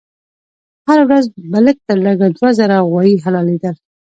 هر 0.87 0.99
ورځ 1.07 1.25
به 1.51 1.59
لږ 1.65 1.77
تر 1.87 1.97
لږه 2.05 2.27
دوه 2.35 2.49
زره 2.59 2.75
غوایي 2.87 3.15
حلالېدل. 3.23 3.75